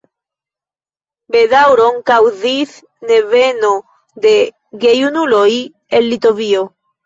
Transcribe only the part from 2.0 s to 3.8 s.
kaŭzis neveno